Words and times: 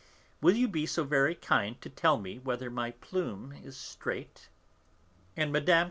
Will 0.41 0.55
you 0.55 0.67
be 0.67 0.87
so 0.87 1.03
very 1.03 1.35
kind 1.35 1.75
as 1.75 1.81
to 1.81 1.89
tell 1.91 2.17
me 2.17 2.39
whether 2.39 2.71
my 2.71 2.89
plume 2.89 3.51
is 3.51 3.77
straight?" 3.77 4.49
And 5.37 5.51
Mme. 5.53 5.73